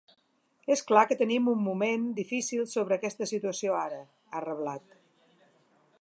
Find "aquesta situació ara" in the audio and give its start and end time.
2.97-4.03